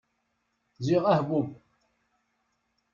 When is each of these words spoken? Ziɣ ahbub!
Ziɣ 0.85 1.03
ahbub! 1.13 1.47